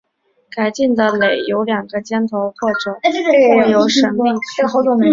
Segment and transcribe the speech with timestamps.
[0.49, 4.99] 改进的耒有两个尖头或有省力曲柄。